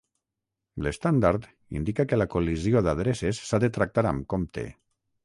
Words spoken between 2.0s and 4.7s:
que la col·lisió d'adreces s'ha de tractar amb compte.